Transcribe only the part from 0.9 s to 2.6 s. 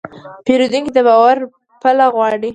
د باور پله غواړي.